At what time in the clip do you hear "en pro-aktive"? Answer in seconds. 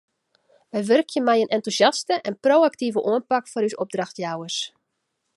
2.29-2.99